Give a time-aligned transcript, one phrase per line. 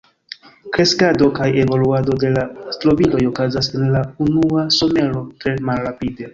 [0.77, 2.45] Kreskado kaj evoluado de la
[2.79, 6.29] strobiloj okazas en la unua somero tre malrapide.